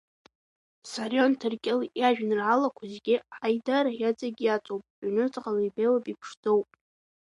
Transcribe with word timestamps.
Сарион 0.91 1.31
Ҭаркьыл 1.39 1.79
иажәеинраалақәа 1.99 2.83
зегьы 2.93 3.15
аидара 3.45 3.91
иаҵақь 3.95 4.41
иаҵоуп, 4.43 4.83
ҩнуҵҟала 5.05 5.61
ибеиоуп, 5.67 6.03
иԥшӡоуп. 6.07 6.67